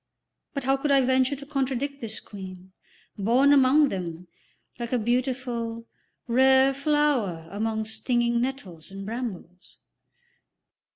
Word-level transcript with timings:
But 0.55 0.63
how 0.63 0.77
could 0.77 0.89
I 0.89 1.01
venture 1.01 1.35
to 1.35 1.45
contradict 1.45 2.01
this 2.01 2.19
Queen, 2.19 2.71
born 3.19 3.53
among 3.53 3.89
them, 3.89 4.27
like 4.79 4.91
a 4.91 4.97
beautiful, 4.97 5.85
rare 6.27 6.73
flower 6.73 7.47
among 7.51 7.85
stinging 7.85 8.41
nettles 8.41 8.89
and 8.89 9.05
brambles? 9.05 9.77